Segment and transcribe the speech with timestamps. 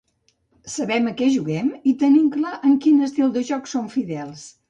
[0.75, 4.43] Sabem a què juguem i tenim clar a quin estil de joc som fidels.